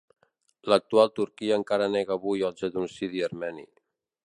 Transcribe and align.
L'actual 0.71 1.11
Turquia 1.19 1.59
encara 1.61 1.91
nega 1.97 2.17
avui 2.17 2.43
el 2.49 2.57
genocidi 2.65 3.25
armeni. 3.31 3.71